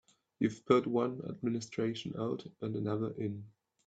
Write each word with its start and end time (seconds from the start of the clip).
You've 0.39 0.65
put 0.65 0.87
one 0.87 1.21
administration 1.29 2.15
out 2.17 2.47
and 2.59 2.75
another 2.75 3.11
in. 3.19 3.45